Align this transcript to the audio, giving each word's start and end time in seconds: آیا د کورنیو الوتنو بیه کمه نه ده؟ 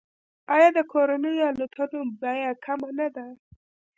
آیا 0.55 0.69
د 0.77 0.79
کورنیو 0.91 1.47
الوتنو 1.49 2.01
بیه 2.21 2.51
کمه 2.65 2.89
نه 2.99 3.07
ده؟ 3.15 3.25